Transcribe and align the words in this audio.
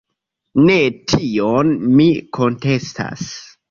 Ne 0.69 0.77
tion 1.13 1.71
mi 1.95 2.11
kontestas. 2.41 3.33